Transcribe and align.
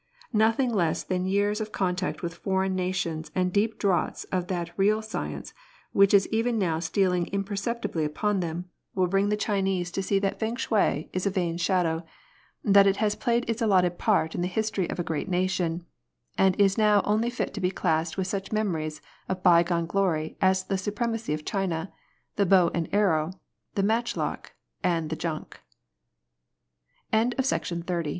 Nothing 0.33 0.73
less 0.73 1.03
than 1.03 1.27
years 1.27 1.61
of 1.61 1.71
contact 1.71 2.23
with 2.23 2.33
foreign 2.33 2.73
nations 2.73 3.29
and 3.35 3.53
deep 3.53 3.77
draughts 3.77 4.23
of 4.31 4.47
that 4.47 4.71
real 4.75 4.99
science 4.99 5.53
which 5.91 6.11
is 6.11 6.27
even 6.29 6.57
now 6.57 6.79
steal 6.79 7.11
ing 7.13 7.27
imperceptibly 7.27 8.03
upon 8.03 8.39
them, 8.39 8.65
will 8.95 9.05
bring 9.05 9.29
the 9.29 9.37
Chinese 9.37 9.95
X 9.95 9.97
146 9.97 10.01
F&NG 10.01 10.01
SHUl. 10.01 10.01
to 10.01 10.07
see 10.07 10.19
that 10.19 10.39
Feng 10.39 10.55
shui 10.55 11.09
is 11.13 11.27
a 11.27 11.29
vain 11.29 11.55
shadow, 11.57 12.03
that 12.63 12.87
it 12.87 12.95
has 12.97 13.13
played 13.13 13.47
its 13.47 13.61
allotted 13.61 13.99
part 13.99 14.33
in 14.33 14.41
the 14.41 14.47
history 14.47 14.89
of 14.89 14.97
a 14.97 15.03
great 15.03 15.29
nation, 15.29 15.85
and 16.35 16.59
is 16.59 16.79
now 16.79 17.03
only 17.05 17.29
fit 17.29 17.53
to 17.53 17.61
be 17.61 17.69
classed 17.69 18.17
with 18.17 18.25
such 18.25 18.51
memories 18.51 19.01
of 19.29 19.43
by 19.43 19.61
gone 19.61 19.85
glory 19.85 20.35
as 20.41 20.63
the 20.63 20.79
supremacy 20.79 21.31
of 21.31 21.45
China, 21.45 21.93
the 22.37 22.45
bow 22.47 22.71
and 22.73 22.89
arrow, 22.91 23.29
the 23.75 23.83
matchlock, 23.83 24.53
and 24.83 25.11
the 25.11 25.15
junk. 25.15 25.61